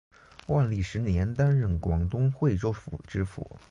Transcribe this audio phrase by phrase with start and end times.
[0.47, 3.55] 万历十年担任广东惠州府知府。